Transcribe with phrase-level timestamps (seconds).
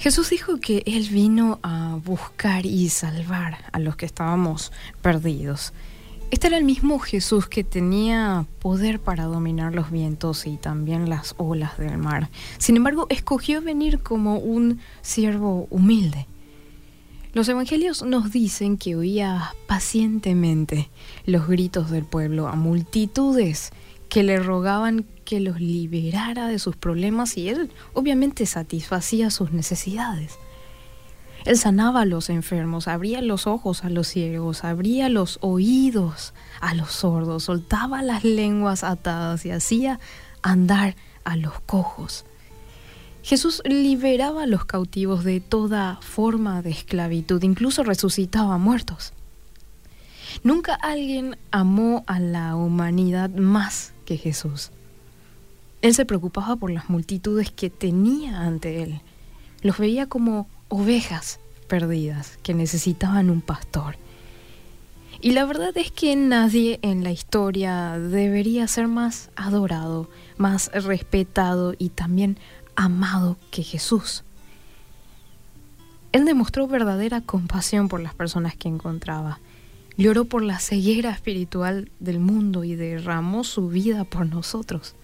[0.00, 5.74] Jesús dijo que Él vino a buscar y salvar a los que estábamos perdidos.
[6.30, 11.34] Este era el mismo Jesús que tenía poder para dominar los vientos y también las
[11.36, 12.30] olas del mar.
[12.56, 16.26] Sin embargo, escogió venir como un siervo humilde.
[17.34, 20.88] Los evangelios nos dicen que oía pacientemente
[21.26, 23.70] los gritos del pueblo a multitudes
[24.10, 30.38] que le rogaban que los liberara de sus problemas y él obviamente satisfacía sus necesidades.
[31.46, 36.74] Él sanaba a los enfermos, abría los ojos a los ciegos, abría los oídos a
[36.74, 40.00] los sordos, soltaba las lenguas atadas y hacía
[40.42, 42.26] andar a los cojos.
[43.22, 49.12] Jesús liberaba a los cautivos de toda forma de esclavitud, incluso resucitaba a muertos.
[50.42, 54.70] Nunca alguien amó a la humanidad más que Jesús.
[55.82, 59.00] Él se preocupaba por las multitudes que tenía ante él.
[59.62, 63.96] Los veía como ovejas perdidas que necesitaban un pastor.
[65.20, 71.74] Y la verdad es que nadie en la historia debería ser más adorado, más respetado
[71.76, 72.38] y también
[72.74, 74.24] amado que Jesús.
[76.12, 79.38] Él demostró verdadera compasión por las personas que encontraba.
[79.96, 84.94] Lloró por la ceguera espiritual del mundo y derramó su vida por nosotros.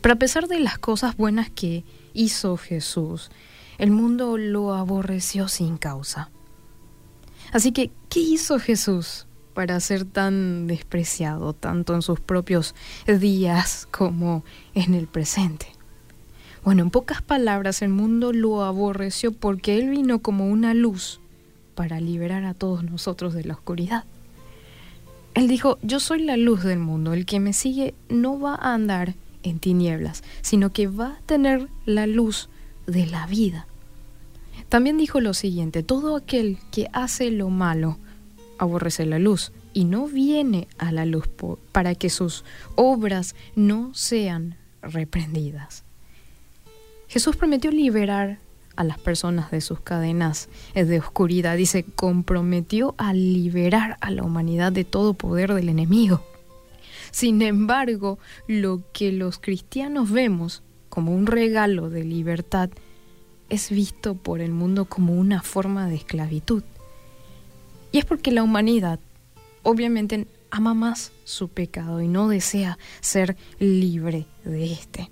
[0.00, 3.30] Pero a pesar de las cosas buenas que hizo Jesús,
[3.78, 6.30] el mundo lo aborreció sin causa.
[7.52, 12.74] Así que, ¿qué hizo Jesús para ser tan despreciado, tanto en sus propios
[13.06, 15.66] días como en el presente?
[16.64, 21.20] Bueno, en pocas palabras, el mundo lo aborreció porque Él vino como una luz
[21.76, 24.04] para liberar a todos nosotros de la oscuridad.
[25.34, 28.74] Él dijo, yo soy la luz del mundo, el que me sigue no va a
[28.74, 32.48] andar en tinieblas, sino que va a tener la luz
[32.86, 33.66] de la vida.
[34.68, 37.98] También dijo lo siguiente, todo aquel que hace lo malo
[38.58, 41.28] aborrece la luz y no viene a la luz
[41.70, 42.42] para que sus
[42.74, 45.84] obras no sean reprendidas.
[47.08, 48.38] Jesús prometió liberar
[48.76, 54.22] a las personas de sus cadenas de oscuridad y se comprometió a liberar a la
[54.22, 56.22] humanidad de todo poder del enemigo.
[57.10, 62.70] Sin embargo, lo que los cristianos vemos como un regalo de libertad
[63.48, 66.62] es visto por el mundo como una forma de esclavitud.
[67.92, 68.98] Y es porque la humanidad
[69.62, 75.10] obviamente ama más su pecado y no desea ser libre de éste.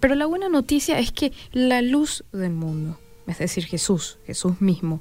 [0.00, 5.00] Pero la buena noticia es que la luz del mundo, es decir, Jesús, Jesús mismo,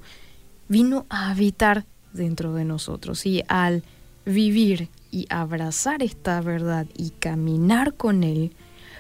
[0.68, 3.84] vino a habitar dentro de nosotros y al
[4.26, 8.54] vivir y abrazar esta verdad y caminar con Él,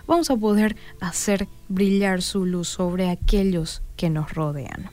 [0.05, 4.83] vamos a poder hacer brillar su luz sobre aquellos que nos rodean.